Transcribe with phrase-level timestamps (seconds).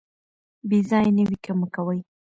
[0.67, 1.99] بې ځایه نیوکې مه کوئ.